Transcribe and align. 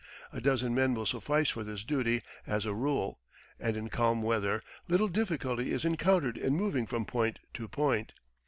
A 0.33 0.41
dozen 0.41 0.73
men 0.73 0.95
will 0.95 1.05
suffice 1.05 1.49
for 1.49 1.63
this 1.63 1.83
duty 1.83 2.23
as 2.47 2.65
a 2.65 2.73
rule, 2.73 3.19
and 3.59 3.77
in 3.77 3.87
calm 3.89 4.23
weather 4.23 4.63
little 4.87 5.07
difficulty 5.09 5.71
is 5.71 5.85
encountered 5.85 6.37
in 6.39 6.55
moving 6.57 6.87
from 6.87 7.05
point 7.05 7.37
to 7.53 7.67
point. 7.67 8.11